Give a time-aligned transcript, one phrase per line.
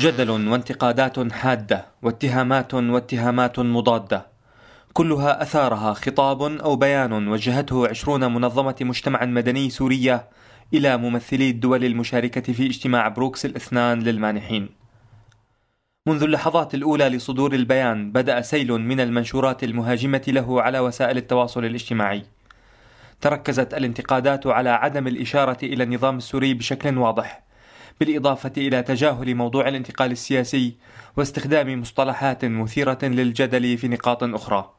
[0.00, 4.26] جدل وانتقادات حادة واتهامات واتهامات مضادة.
[4.92, 10.28] كلها أثارها خطاب أو بيان وجهته عشرون منظمة مجتمع مدني سورية
[10.74, 14.68] إلى ممثلي الدول المشاركة في اجتماع بروكسل اثنان للمانحين.
[16.08, 22.37] منذ اللحظات الأولى لصدور البيان بدأ سيل من المنشورات المهاجمة له على وسائل التواصل الاجتماعي.
[23.20, 27.42] تركزت الانتقادات على عدم الإشارة إلى النظام السوري بشكل واضح
[28.00, 30.76] بالإضافة إلى تجاهل موضوع الانتقال السياسي
[31.16, 34.70] واستخدام مصطلحات مثيرة للجدل في نقاط أخرى.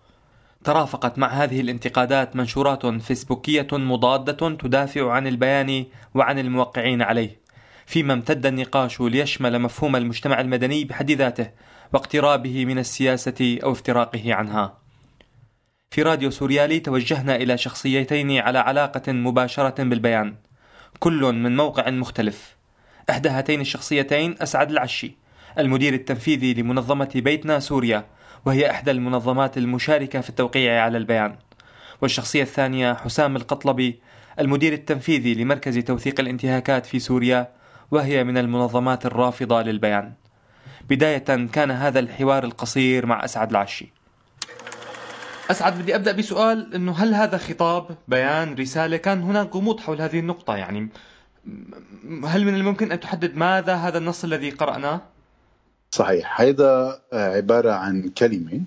[0.63, 5.85] ترافقت مع هذه الانتقادات منشورات فيسبوكية مضادة تدافع عن البيان
[6.15, 7.39] وعن الموقعين عليه
[7.85, 11.51] فيما امتد النقاش ليشمل مفهوم المجتمع المدني بحد ذاته
[11.93, 14.77] واقترابه من السياسة أو افتراقه عنها.
[15.91, 20.35] في راديو سوريالي توجهنا إلى شخصيتين على علاقة مباشرة بالبيان.
[20.99, 22.55] كل من موقع مختلف.
[23.09, 25.15] إحدى هاتين الشخصيتين أسعد العشي
[25.59, 28.05] المدير التنفيذي لمنظمة بيتنا سوريا
[28.45, 31.35] وهي إحدى المنظمات المشاركة في التوقيع على البيان.
[32.01, 33.99] والشخصية الثانية حسام القطلبي
[34.39, 37.51] المدير التنفيذي لمركز توثيق الانتهاكات في سوريا
[37.91, 40.13] وهي من المنظمات الرافضة للبيان.
[40.89, 43.98] بداية كان هذا الحوار القصير مع أسعد العشي.
[45.49, 50.19] أسعد بدي أبدأ بسؤال أنه هل هذا خطاب بيان رسالة؟ كان هناك غموض حول هذه
[50.19, 50.89] النقطة يعني
[52.25, 55.01] هل من الممكن أن تحدد ماذا هذا النص الذي قرأناه؟
[55.91, 56.41] صحيح.
[56.41, 58.61] هذا عبارة عن كلمة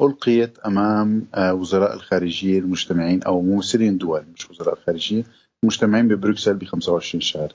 [0.00, 5.24] ألقيت أمام وزراء الخارجية المجتمعين أو ممثلين دول مش وزراء الخارجية
[5.62, 7.52] مجتمعين ببروكسل ب 25 شهر.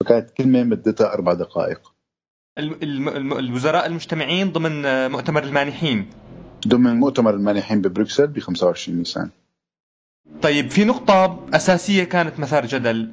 [0.00, 1.92] فكانت كلمة مدتها أربع دقائق.
[2.58, 6.10] الوزراء المجتمعين ضمن مؤتمر المانحين.
[6.68, 9.30] ضمن مؤتمر المانحين ببروكسل ب 25 نيسان.
[10.42, 13.12] طيب في نقطة أساسية كانت مثار جدل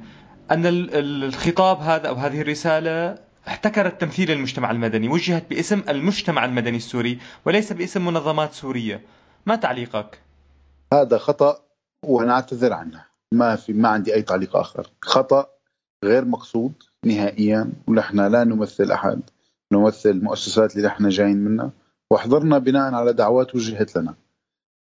[0.50, 7.18] أن الخطاب هذا أو هذه الرسالة احتكرت تمثيل المجتمع المدني وجهت باسم المجتمع المدني السوري
[7.46, 9.00] وليس باسم منظمات سورية.
[9.46, 10.18] ما تعليقك؟
[10.92, 11.58] هذا خطأ
[12.02, 13.04] ونعتذر عنه.
[13.32, 14.90] ما في ما عندي أي تعليق آخر.
[15.02, 15.46] خطأ
[16.04, 16.72] غير مقصود
[17.04, 19.20] نهائيا ونحن لا نمثل أحد.
[19.72, 21.70] نمثل المؤسسات اللي نحن جايين منها.
[22.12, 24.14] وحضرنا بناء على دعوات وجهت لنا.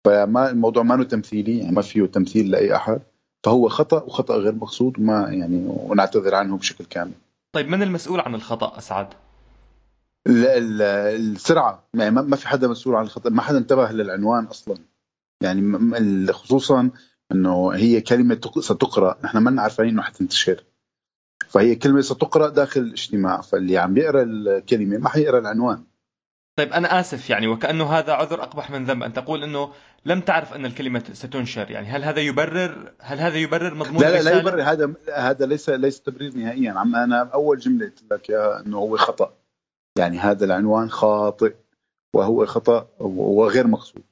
[0.06, 3.02] فما الموضوع ما تمثيلي يعني ما فيه تمثيل لأي أحد
[3.46, 7.12] فهو خطأ وخطأ غير مقصود وما يعني ونعتذر عنه بشكل كامل.
[7.56, 9.08] طيب من المسؤول عن الخطأ أسعد؟
[10.28, 11.84] السرعة.
[11.94, 14.78] يعني ما في حدا مسؤول عن الخطأ ما حدا انتبه للعنوان أصلا.
[15.44, 16.90] يعني خصوصا
[17.32, 19.18] إنه هي كلمة ستقرأ.
[19.24, 20.64] نحن ما عارفين إنه حتنتشر.
[21.50, 25.84] فهي كلمة ستقرأ داخل الاجتماع فاللي عم بيقرا الكلمة ما حيقرأ العنوان.
[26.58, 29.72] طيب أنا آسف يعني وكأنه هذا عذر أقبح من ذنب أن تقول أنه
[30.06, 31.88] لم تعرف أن الكلمة ستنشر يعني.
[31.88, 34.62] هل هذا يبرر هل هذا يبرر مضمون لا لا, لا يبرر.
[34.62, 36.72] هذا هذا ليس ليس تبرير نهائيا.
[36.72, 39.34] عم أنا أول جملة قلت لك يا أنه هو خطأ.
[39.98, 41.56] يعني هذا العنوان خاطئ
[42.14, 44.04] وهو خطأ وغير مقصود.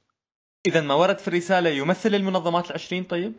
[0.66, 3.32] إذا ما ورد في الرسالة يمثل المنظمات العشرين طيب؟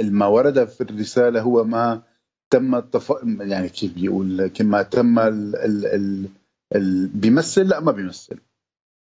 [0.00, 2.02] ما ورد في الرسالة هو ما
[2.50, 3.12] تم التف...
[3.40, 5.56] يعني كيف بيقول كما تم ال...
[5.56, 5.86] ال...
[5.86, 6.28] ال...
[7.14, 8.38] بيمثل؟ لا ما بيمثل.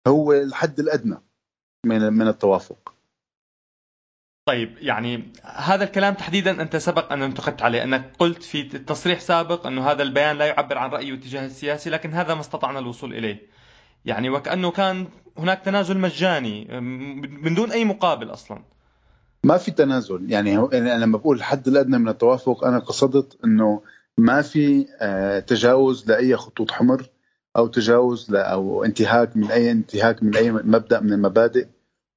[0.07, 1.17] هو الحد الأدنى
[1.85, 2.93] من من التوافق.
[4.45, 9.67] طيب يعني هذا الكلام تحديدا أنت سبق أن انتقدت عليه أنك قلت في تصريح سابق
[9.67, 13.47] أنه هذا البيان لا يعبر عن رايي واتجاه السياسي لكن هذا ما استطعنا الوصول إليه.
[14.05, 16.79] يعني وكأنه كان هناك تنازل مجاني
[17.43, 18.61] من دون أي مقابل أصلا.
[19.43, 20.31] ما في تنازل.
[20.31, 23.81] يعني أنا لما بقول الحد الأدنى من التوافق أنا قصدت أنه
[24.17, 27.09] ما في آه، تجاوز لأي خطوط حمر.
[27.57, 31.67] أو تجاوز أو انتهاك من اي انتهاك من أي مبدأ من المبادئ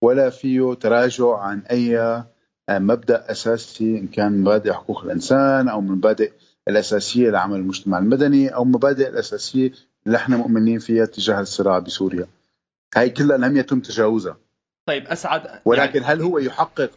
[0.03, 1.99] ولا فيه تراجع عن أي
[2.69, 6.33] آه، مبدأ أساسي إن كان مبادئ حقوق الإنسان أو مبادئ
[6.69, 9.73] الأساسية لعمل المجتمع المدني أو مبادئ الأساسية
[10.07, 12.27] اللي إحنا مؤمنين فيها تجاه الصراع بسوريا.
[12.97, 14.37] هاي كلها لم يتم تجاوزها.
[14.89, 16.13] طيب أسعد ولكن يعني...
[16.13, 16.91] هل هو يحقق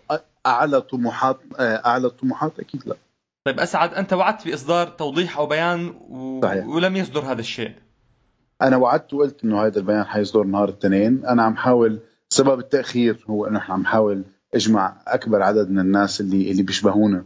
[0.46, 2.96] أعلى طموحات؟ آه، أعلى الطموحات أكيد لا.
[3.46, 6.42] طيب أسعد أنت وعدت بإصدار توضيح أو بيان و...
[6.44, 6.68] صحيح.
[6.68, 7.74] ولم يصدر هذا الشيء.
[8.62, 11.26] أنا وعدت وقلت إنه هذا البيان حيصدر نهار الاثنين.
[11.26, 14.24] أنا عم حاول سبب التأخير هو إنه إحنا عم حاول
[14.56, 17.26] أجمع أكبر عدد من الناس اللي اللي بيشبهونا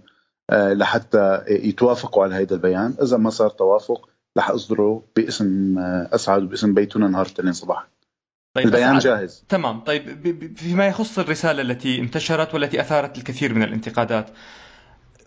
[0.49, 2.93] أه لحتى يتوافقوا على هذا البيان.
[3.01, 7.87] إذا ما صار توافق رح أصدره باسم آه، أسعد وباسم بيتنا نهار الاثنين صباحا.
[8.55, 9.45] طيب البيان جاهز.
[9.49, 9.79] تمام.
[9.79, 14.29] طيب فيما يخص الرسالة التي انتشرت والتي أثارت الكثير من الانتقادات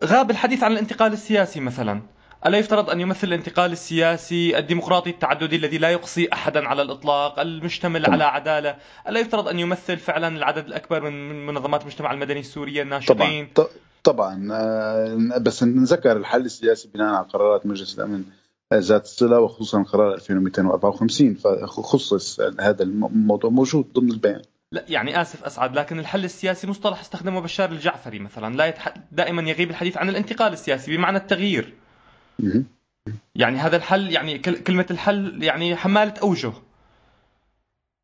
[0.04, 2.02] غاب الحديث عن الانتقال السياسي مثلا.
[2.46, 8.06] ألا يفترض أن يمثل الانتقال السياسي الديمقراطي التعددي الذي لا يقصي أحدا على الإطلاق المشتمل.
[8.06, 8.76] على عدالة؟
[9.08, 13.68] ألا يفترض أن يمثل فعلا العدد الأكبر من منظمات المجتمع المدني السورية الناشطين؟ طبعا.
[14.04, 14.48] طبعا.
[14.52, 18.24] آه، بس نذكر الحل السياسي بناء على قرارات مجلس الأمن
[18.74, 24.42] ذات الصلة وخصوصا قرار 2254 فخصص هذا الموضوع موجود ضمن البيان.
[24.72, 28.56] لا يعني آسف أسعد لكن الحل السياسي مصطلح استخدمه بشار الجعفري مثلا.
[28.56, 28.94] لا يتح...
[29.12, 31.74] دائما يغيب الحديث عن الانتقال السياسي بمعنى التغيير.
[33.34, 36.52] يعني هذا الحل يعني كلمة الحل يعني حمالة أوجه.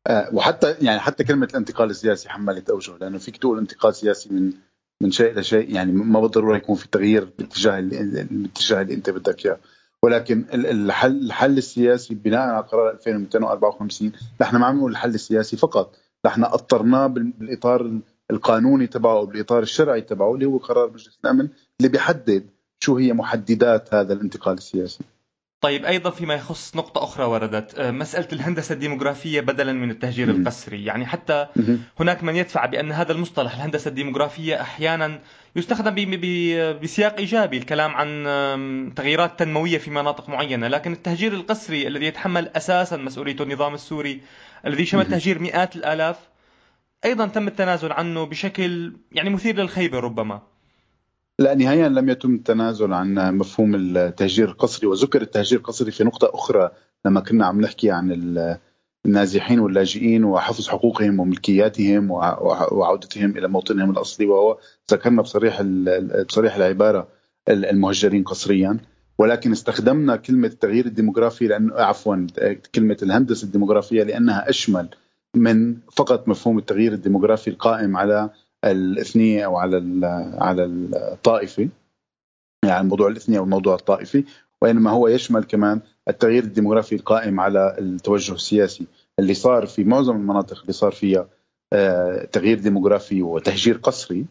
[0.07, 4.53] آه وحتى يعني حتى كلمة الانتقال السياسي حمالة أوجه لأنه فيك تقول انتقال سياسي من
[5.01, 9.59] من شيء لشيء يعني ما بالضرورة يكون في تغيير باتجاه الاتجاه اللي أنت بدك إياه.
[10.03, 15.95] ولكن الحل الحل السياسي بناء على قرار 2254 نحن ما عم نقول الحل السياسي فقط.
[16.25, 17.99] نحن اضطرناه بالإطار
[18.31, 21.47] القانوني تبعه بالإطار الشرعي تبعه اللي هو قرار مجلس الأمن
[21.79, 22.49] اللي بيحدد
[22.83, 25.03] شو هي محددات هذا الانتقال السياسي؟
[25.61, 30.85] طيب أيضا فيما يخص نقطة أخرى وردت آه، مسألة الهندسة الديموغرافية بدلا من التهجير القسري،
[30.85, 31.47] يعني حتى
[31.99, 35.19] هناك من يدفع بأن هذا المصطلح الهندسة الديموغرافية أحيانا
[35.55, 36.19] يستخدم
[36.81, 42.97] بسياق إيجابي الكلام عن تغييرات تنموية في مناطق معينة، لكن التهجير القسري الذي يتحمل أساسا
[42.97, 44.21] مسؤولية النظام السوري
[44.65, 46.19] الذي شمل تهجير مئات الآلاف
[47.05, 50.52] أيضا تم التنازل عنه بشكل يعني مثير للخيبة ربما.
[51.39, 56.71] لا نهائيا لم يتم التنازل عن مفهوم التهجير القسري وذكر التهجير القسري في نقطة أخرى
[57.05, 58.11] لما كنا عم نحكي عن
[59.05, 64.57] النازحين واللاجئين وحفظ حقوقهم وملكياتهم وعودتهم إلى موطنهم الأصلي وهو
[64.91, 65.61] ذكرنا بصريح
[66.29, 67.07] بصريح العبارة
[67.49, 68.77] المهجرين قسريا.
[69.17, 72.27] ولكن استخدمنا كلمة التغيير الديموغرافي لأنه عفوا
[72.75, 74.89] كلمة الهندسة الديموغرافية لأنها أشمل
[75.35, 78.29] من فقط مفهوم التغيير الديموغرافي القائم على
[78.63, 79.77] الاثنية أو على
[80.41, 81.69] على الطائفة
[82.65, 84.23] يعني الموضوع الاثنية أو الموضوع الطائفي
[84.61, 88.87] وإنما هو يشمل كمان التغيير الديموغرافي القائم على التوجه السياسي
[89.19, 91.27] اللي صار في معظم المناطق اللي صار فيها
[91.73, 94.25] آه، تغيير ديموغرافي وتهجير قسري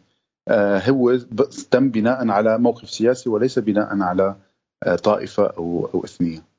[0.48, 1.16] آه، هو
[1.70, 4.36] تم بناء على موقف سياسي وليس بناء على
[4.82, 6.51] آه، طائفة أو اثنية.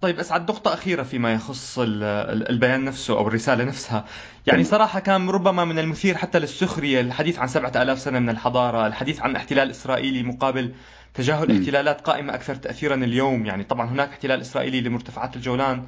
[0.00, 4.04] طيب أسعد نقطة أخيرة فيما يخص البيان نفسه أو الرسالة نفسها.
[4.46, 8.86] يعني صراحة كان ربما من المثير حتى للسخرية الحديث عن سبعة ألاف سنة من الحضارة
[8.86, 10.74] الحديث عن احتلال إسرائيلي مقابل
[11.14, 13.46] تجاهل احتلالات قائمة أكثر تأثيرا اليوم.
[13.46, 15.86] يعني طبعا هناك احتلال إسرائيلي لمرتفعات الجولان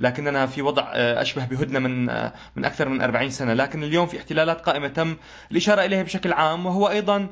[0.00, 3.54] لكننا في وضع آه، أشبه بهدنة من آه، من أكثر من 40 سنة.
[3.54, 5.16] لكن اليوم في احتلالات قائمة تم
[5.50, 7.28] الإشارة إليها بشكل عام وهو أيضا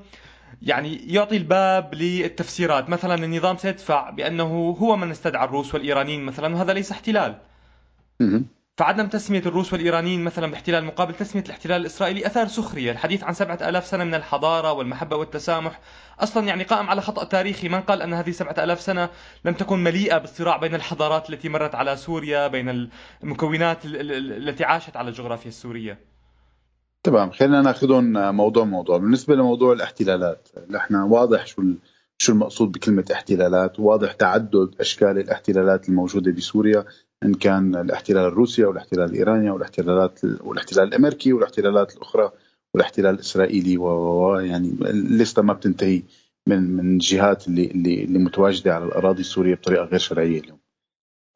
[0.63, 2.89] يعني يعطي الباب للتفسيرات.
[2.91, 7.39] مثلا النظام سيدفع بأنه هو من استدعى الروس والإيرانيين مثلا وهذا ليس احتلال.
[8.77, 12.93] فعدم تسمية الروس والإيرانيين مثلا باحتلال مقابل تسمية الاحتلال الإسرائيلي أثار سخرية.
[12.93, 15.81] الحديث عن سبعة ألاف سنة من الحضارة والمحبة والتسامح
[16.21, 17.69] أصلا يعني قائم على خطأ تاريخي.
[17.69, 19.09] من قال أن هذه سبعة ألاف سنة
[19.45, 22.91] لم تكن مليئة بالصراع بين الحضارات التي مرت على سوريا بين
[23.23, 26.18] المكونات التي عاشت على الجغرافيا السورية.
[27.03, 31.63] تمام خلينا ناخذهم موضوع موضوع بالنسبة لموضوع الاحتلالات نحن واضح شو
[32.19, 36.85] شو المقصود بكلمة احتلالات واضح تعدد أشكال الاحتلالات الموجودة بسوريا
[37.23, 42.33] إن كان الاحتلال الروسي أو الاحتلال الإيراني أو الاحتلالات والاحتلال الأمريكي والاحتلالات الأخرى
[42.75, 46.03] والاحتلال الإسرائيلي و يعني الليستة ما بتنتهي
[46.49, 50.59] من من الجهات اللي اللي اللي متواجدة على الأراضي السورية بطريقة غير شرعية اليوم.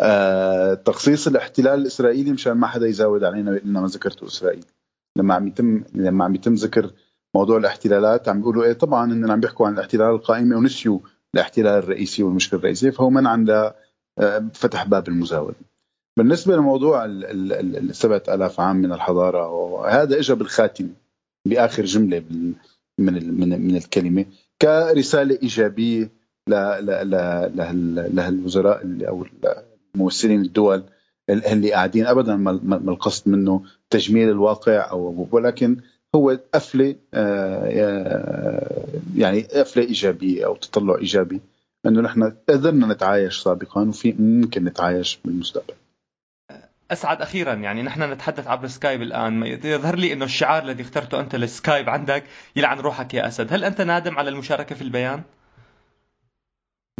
[0.00, 4.64] آه تخصيص الاحتلال الإسرائيلي مشان ما حدا يزاود علينا لنا ما ذكرته إسرائيل.
[5.16, 6.90] لما عم يتم لما عم يتم ذكر
[7.34, 10.98] موضوع الاحتلالات عم بيقولوا إيه طبعا انهم عم بيحكوا عن الاحتلال القائمة ونسيوا
[11.34, 13.72] الاحتلال الرئيسي والمشكلة الرئيسيه فهو منعا ل
[14.18, 15.54] آه، فتح باب المزاوله.
[16.16, 20.90] بالنسبة لموضوع ال 7000 عام من الحضارة هذا اجى بالخاتمه
[21.48, 22.54] بآخر جملة من
[22.98, 24.24] من من الكلمة
[24.62, 26.10] كرسالة إيجابية
[28.14, 29.26] لهالوزراء أو
[29.94, 30.82] الممثلين الدول
[31.30, 35.76] اللي قاعدين ابدا ما القصد منه تجميل الواقع أو ولكن
[36.14, 37.66] هو قفلة آه،
[39.16, 41.40] يعني قفلة إيجابية أو تطلع إيجابي
[41.86, 45.74] إنه نحن قدرنا نتعايش سابقا وفي ممكن نتعايش بالمستقبل.
[46.90, 49.46] أسعد أخيرا يعني نحن نتحدث عبر سكايب الآن.
[49.46, 52.24] يظهر لي إنه الشعار الذي اخترته أنت للسكايب عندك
[52.56, 53.52] يلعن روحك يا أسد.
[53.52, 55.22] هل أنت نادم على المشاركة في البيان؟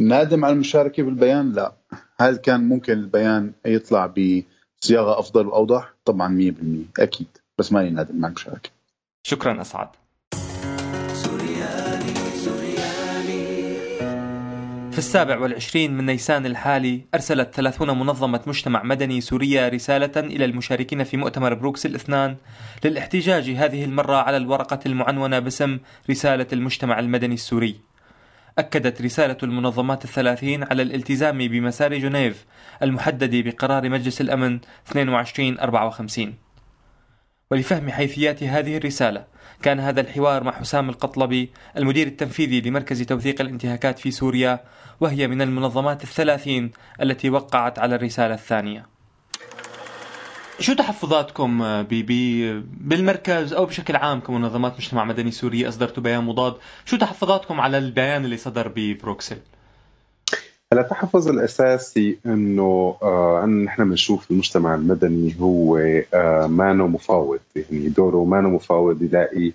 [0.01, 1.73] نادم على المشاركة بالبيان؟ لا.
[2.19, 6.53] هل كان ممكن البيان يطلع بصياغة أفضل وأوضح؟ طبعا
[6.97, 7.27] 100% أكيد
[7.57, 8.69] بس ماني نادم مع المشاركه
[9.23, 9.87] شكرا أسعد.
[14.91, 21.03] في السابع والعشرين من نيسان الحالي أرسلت ثلاثون منظمة مجتمع مدني سورية رسالة إلى المشاركين
[21.03, 22.35] في مؤتمر بروكسل اثنان
[22.85, 25.79] للاحتجاج هذه المرة على الورقة المعنونة باسم
[26.09, 27.75] رسالة المجتمع المدني السوري.
[28.57, 32.45] أكدت رسالة المنظمات الثلاثين على الالتزام بمسار جنيف
[32.83, 36.35] المحدد بقرار مجلس الأمن 2254
[37.51, 39.25] ولفهم حيثيات هذه الرسالة
[39.61, 44.59] كان هذا الحوار مع حسام القطلبي المدير التنفيذي لمركز توثيق الانتهاكات في سوريا
[44.99, 48.92] وهي من المنظمات الثلاثين التي وقعت على الرسالة الثانية.
[50.63, 56.53] شو تحفظاتكم بي بي بالمركز أو بشكل عام كمنظمات مجتمع مدني سوري اصدرتوا بيان مضاد،
[56.85, 59.37] شو تحفظاتكم على البيان اللي صدر ببروكسل؟
[60.73, 65.77] التحفظ الأساسي إنه آه نحن بنشوف المجتمع المدني هو
[66.13, 69.51] آه مانو مفاوض يعني دوره مانو مفاوض يلاقي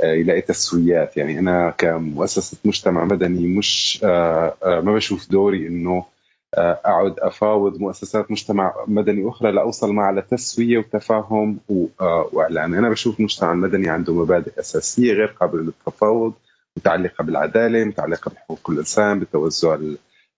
[0.00, 5.90] آه يلاقي تسويات يعني أنا كمؤسسة مجتمع مدني مش آه آه ما بشوف دوري إنه
[5.96, 6.17] آه،
[6.54, 11.58] اقعد أفاوض مؤسسات مجتمع مدني أخرى لأوصل معها لتسوية وتفاهم
[12.00, 16.32] آه، وإعلان، أنا بشوف المجتمع المدني عنده مبادئ أساسية غير قابلة للتفاوض
[16.76, 19.78] متعلقة بالعدالة، متعلقة بحقوق الإنسان، بتوزع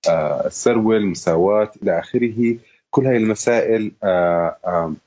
[0.08, 2.56] آه، الثروه، المساواة إلى آخره،
[2.90, 3.92] كل هذه المسائل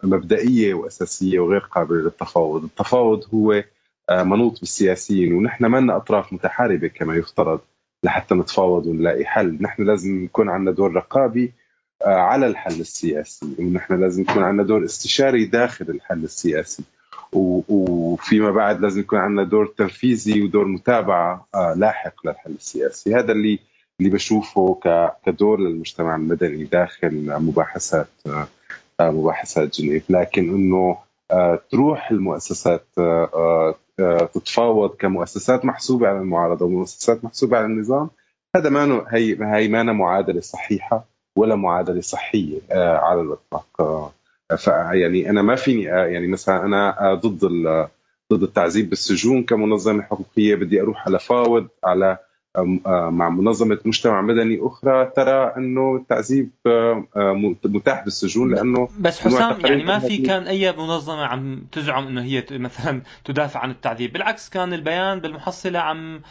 [0.03, 3.63] مبدئية وأساسية وغير قابلة للتفاوض، التفاوض هو
[4.11, 7.59] منوط بالسياسيين ونحن ما أطراف متحاربة كما يفترض.
[8.03, 9.57] لحتى نتفاوض ونلاقي حل.
[9.61, 11.53] نحن لازم يكون عندنا دور رقابي
[12.05, 16.83] آه، على الحل السياسي ونحن لازم يكون عندنا دور استشاري داخل الحل السياسي.
[17.33, 23.15] وفيما بعد لازم يكون عندنا دور تنفيذي ودور متابعة آه، لاحق للحل السياسي.
[23.15, 23.59] هذا اللي
[23.99, 24.79] اللي بشوفه
[25.25, 28.47] كدور للمجتمع المدني داخل مباحثات آه،
[29.11, 30.03] مباحثات جنيف.
[30.09, 30.97] لكن إنه
[31.71, 32.85] تروح المؤسسات
[34.33, 38.09] تتفاوض كمؤسسات محسوبة على المعارضة ومؤسسات محسوبة على النظام
[38.55, 43.65] هذا ما هي هي ما معادلة صحيحة ولا معادلة صحية آه، على الإطلاق.
[43.79, 44.11] آه،
[44.93, 47.45] يعني أنا ما فيني آه، يعني مثلا أنا ضد
[48.33, 52.17] ضد التعذيب بالسجون كمنظمة حقوقية بدي أروح على فاوض على
[52.87, 56.49] مع منظمة مجتمع مدني أخرى ترى أنه التعذيب
[57.65, 62.43] متاح بالسجون لأنه بس حسام يعني ما في كان أي منظمة عم تزعم إنه هي
[62.51, 66.21] مثلا تدافع عن التعذيب بالعكس كان البيان بالمحصلة عم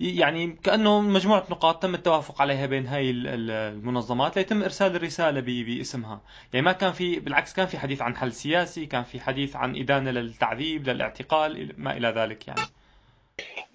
[0.00, 6.20] يعني كأنه مجموعة نقاط تم التوافق عليها بين هاي المنظمات ليتم إرسال الرسالة باسمها،
[6.52, 9.76] يعني ما كان في بالعكس كان في حديث عن حل سياسي، كان في حديث عن
[9.76, 12.60] إدانة للتعذيب، للإعتقال، ما إلى ذلك يعني.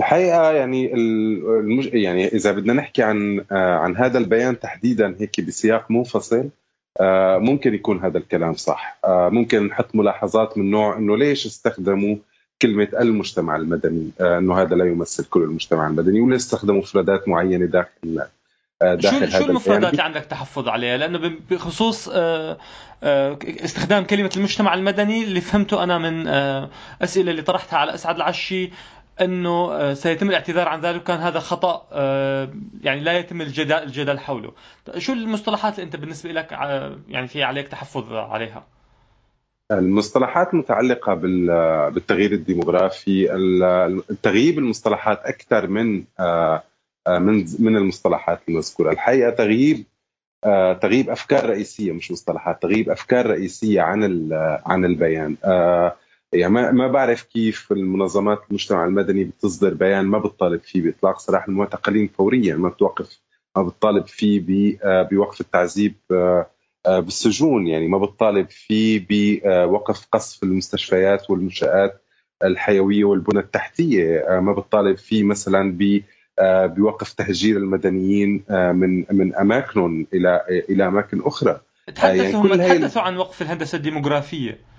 [0.02, 1.94] الحقيقة يعني المج...
[1.94, 6.50] يعني إذا بدنا نحكي عن آه، عن هذا البيان تحديدا هيك بسياق منفصل
[7.02, 9.00] آه، ممكن يكون هذا الكلام صح.
[9.06, 12.16] آه، ممكن نحط ملاحظات من نوع إنه ليش استخدموا
[12.62, 18.22] كلمة المجتمع المدني؟ إنه هذا لا يمثل كل المجتمع المدني ولا استخدموا مفردات معينة داخل
[18.82, 22.10] داخل شو شو المفردات اللي عندك تحفظ عليها؟ لأنه بخصوص
[23.64, 26.28] استخدام كلمة المجتمع المدني اللي فهمته أنا من
[27.02, 28.72] أسئلة اللي طرحتها على أسعد العشي
[29.22, 32.50] أنه آه، سيتم الاعتذار عن ذلك كان هذا خطأ آه،
[32.82, 34.52] يعني لا يتم الجدل الجدل حوله.
[34.98, 38.64] شو المصطلحات اللي أنت بالنسبة لك آه، يعني في عليك تحفظ عليها؟
[39.72, 43.28] المصطلحات المتعلقة بالتغيير الديموغرافي
[44.24, 46.04] تغييب المصطلحات أكثر من
[47.08, 48.92] من من المصطلحات المذكورة.
[48.92, 49.84] الحقيقة تغييب
[50.82, 54.30] تغييب أفكار رئيسية مش مصطلحات تغييب أفكار رئيسية عن
[54.66, 55.38] عن البيان.
[56.34, 61.48] يعني ما ما بعرف كيف المنظمات المجتمع المدني بتصدر بيان ما بتطالب فيه بإطلاق سراح
[61.48, 63.22] المعتقلين فوريا ما بتوقف
[63.58, 66.50] ما بتطالب فيه آه، بوقف التعذيب آه،
[66.86, 72.02] آه، بالسجون يعني ما بتطالب فيه بوقف قصف المستشفيات والمنشآت
[72.44, 76.02] الحيوية والبنى التحتية ما بتطالب فيه مثلا ب
[76.78, 81.62] بوقف تهجير المدنيين من من أماكنهم إلى إلى أماكن أخرى.
[81.96, 84.71] تحدثوا يعني تحدثوا عن وقف الهندسة الديموغرافية.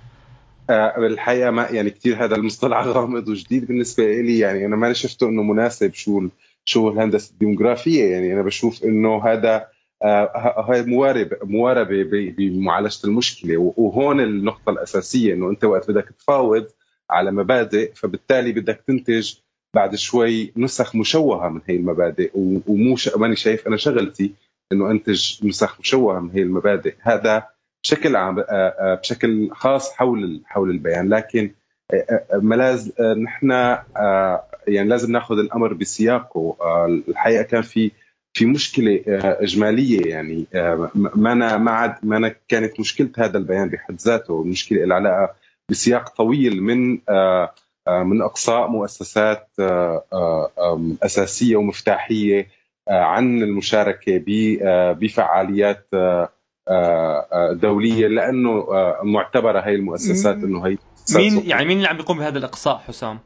[0.70, 5.42] الحقيقة ما يعني كثير هذا المصطلح غامض وجديد بالنسبة لي يعني أنا ما شفته إنه
[5.42, 6.28] مناسب شو
[6.64, 8.04] شو الهندسة الديموغرافية.
[8.04, 9.68] يعني أنا بشوف إنه هذا
[10.02, 12.04] آه، هاي مواربة مواربه
[12.38, 13.56] بمعالجة المشكلة.
[13.76, 16.66] وهون النقطة الأساسية إنه أنت وقت بدك تفاوض
[17.10, 19.34] على مبادئ فبالتالي بدك تنتج
[19.74, 22.30] بعد شوي نسخ مشوهة من هي المبادئ.
[22.34, 24.34] ومو ماني شايف أنا شغلتي
[24.72, 26.94] إنه أنتج نسخ مشوهة من هي المبادئ.
[27.00, 27.51] هذا
[27.82, 31.08] بشكل عام آه، آه، بشكل خاص حول حول البيان.
[31.08, 31.50] لكن
[31.94, 33.50] آه، ملاز نحن
[34.68, 36.56] يعني لازم ناخذ الأمر بسياقه.
[37.08, 37.90] الحقيقة كان في
[38.34, 40.46] في مشكلة إجمالية يعني
[40.94, 45.34] ما أنا ما عاد ما أنا كانت مشكلة هذا البيان بحد ذاته مشكلة العلاقه
[45.68, 46.90] بسياق طويل من
[47.88, 49.48] من أقصاء مؤسسات
[51.02, 52.48] أساسية ومفتاحية
[52.88, 54.22] عن المشاركة
[54.92, 55.88] بفعاليات
[57.52, 60.78] دولية لأنه آه، معتبرة هي المؤسسات إنه هي
[61.16, 63.18] مين يعني مين اللي عم بيقوم بهذا الإقصاء حسام؟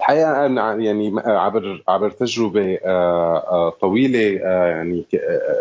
[0.00, 2.78] الحقيقة أنا يعني عبر عبر تجربة
[3.70, 5.06] طويلة يعني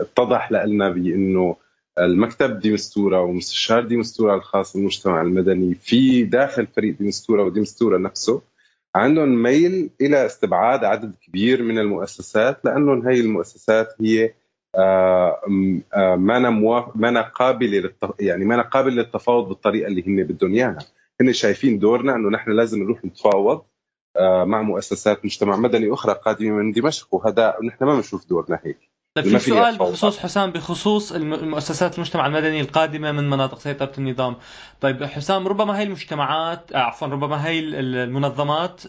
[0.01, 1.55] اتضح لنا بإنه
[2.00, 8.41] المكتب ديمستورا ومستشار ديمستورا الخاص بالمجتمع المدني في داخل فريق ديمستورا وديمستورا نفسه
[8.96, 14.34] عندهم ميل إلى استبعاد عدد كبير من المؤسسات لأنه هي المؤسسات هي آه، آه،
[16.17, 16.50] ما أنا
[16.95, 20.77] ما أنا قابله يعني ما أنا قابل للتفاوض بالطريقة اللي هن بدهم إياها.
[21.21, 23.62] هن شايفين دورنا إنه نحن لازم نروح نتفاوض
[24.17, 28.91] آه، مع مؤسسات مجتمع مدني أخرى قادمه من دمشق وهذا نحن ما بنشوف دورنا هيك.
[29.15, 34.36] طيب في سؤال بخصوص حسام بخصوص المؤسسات المجتمع المدني القادمة من مناطق سيطرة النظام.
[34.81, 38.81] طيب حسام ربما هي المجتمعات عفوا ربما هي المنظمات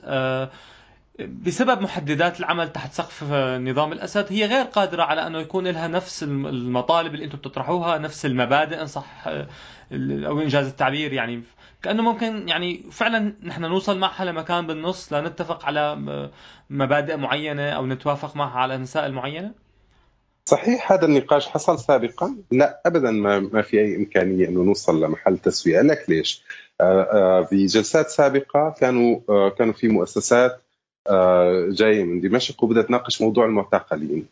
[1.18, 6.22] بسبب محددات العمل تحت سقف نظام الأسد هي غير قادرة على أنه يكون لها نفس
[6.22, 9.28] المطالب اللي أنتم بتطرحوها نفس المبادئ إن صح
[9.92, 11.42] أو إنجاز التعبير يعني.
[11.82, 15.96] كأنه ممكن يعني فعلا نحن نوصل معها لمكان بالنص لنتفق على
[16.70, 19.52] مبادئ معينة أو نتوافق معها على مسائل معينة؟
[20.44, 22.36] صحيح هذا النقاش حصل سابقا.
[22.50, 25.80] لا ابدا ما, ما في أي إمكانية انه نوصل لمحل تسوية.
[25.80, 26.42] لك ليش؟
[26.80, 30.62] آه، آه، في جلسات سابقة كانوا آه، كانوا في مؤسسات
[31.70, 34.26] جاي من دمشق وبدها تناقش موضوع المعتقلين.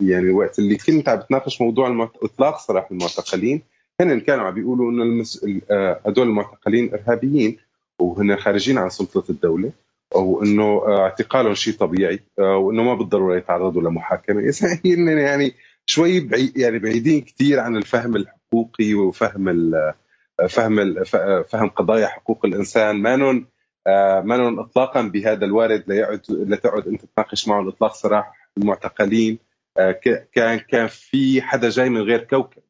[0.00, 3.62] يعني وقت اللي كنت عم بتناقش موضوع إطلاق سراح المعتقلين
[4.00, 5.46] هن كانوا عم بيقولوا إنه المس...
[6.06, 7.56] هدول المعتقلين إرهابيين
[7.98, 9.70] وهن خارجين عن سلطة الدولة
[10.14, 14.42] وانه اعتقالهم شيء طبيعي وإنه ما بالضرورة يتعرضوا لمحاكمة.
[15.18, 15.54] يعني
[15.86, 19.92] شوي بعيد يعني بعيدين كثير عن الفهم الحقوقي وفهم ال
[20.48, 21.06] فهم ال
[21.48, 22.96] فهم قضايا حقوق الإنسان.
[22.96, 23.16] ما
[24.24, 29.38] ما اطلاقا بهذا الوارد ليعد لتقعد انت تناقش معهم اطلاق سراح المعتقلين.
[30.32, 32.62] كان كان في حدا جاي من غير كوكب.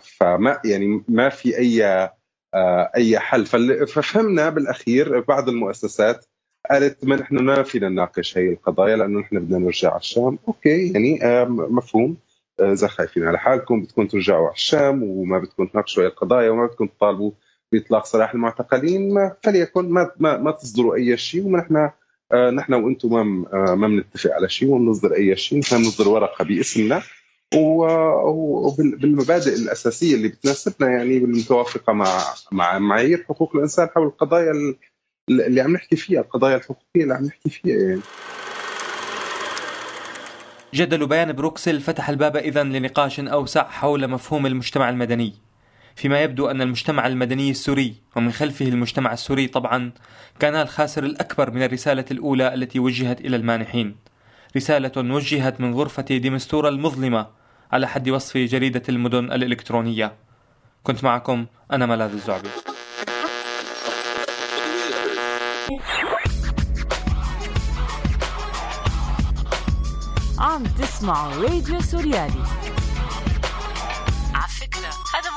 [0.00, 2.08] فما يعني ما في أي
[2.96, 3.46] أي حل.
[3.86, 6.26] ففهمنا بالأخير بعض المؤسسات
[6.70, 10.38] قالت ما نحن ما فينا نناقش هي القضايا لأنه نحن بدنا نرجع على الشام.
[10.48, 12.16] أوكي يعني مفهوم.
[12.60, 16.86] اذا خايفين على حالكم بدكم ترجعوا على الشام وما بدكم تناقشوا هي القضايا وما بدكم
[16.86, 17.30] تطالبوا
[17.72, 21.90] بإطلاق سراح المعتقلين فليكن ما ما, ما تصدروا أي شيء ونحن
[22.54, 23.24] نحن وأنتم ما
[23.74, 27.02] ما بنتفق على شيء وما بنصدر أي شيء نحن بنصدر ورقة باسمنا
[27.54, 32.20] وبالمبادئ الأساسية اللي بتناسبنا يعني بالمتوافقة مع
[32.52, 34.52] مع معايير حقوق الإنسان حول القضايا
[35.30, 38.00] اللي عم نحكي فيها القضايا الحقوقية اللي عم نحكي فيها يعني.
[40.74, 45.47] جدل بيان بروكسل فتح الباب اذا لنقاش أوسع حول مفهوم المجتمع المدني
[45.98, 49.92] فيما يبدو أن المجتمع المدني السوري ومن خلفه المجتمع السوري طبعا
[50.38, 53.96] كان الخاسر الأكبر من الرسالة الأولى التي وجهت إلى المانحين.
[54.56, 57.26] رسالة وجهت من غرفة ديمستورا المظلمة
[57.72, 60.12] على حد وصف جريدة المدن الإلكترونية.
[60.82, 62.48] كنت معكم أنا ملاذ الزعبي.
[70.38, 72.57] عم تسمعوا راديو سوريالي.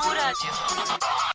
[0.04, 1.31] على